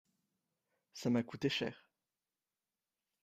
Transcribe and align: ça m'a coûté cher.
ça 0.93 1.11
m'a 1.11 1.21
coûté 1.21 1.47
cher. 1.47 1.85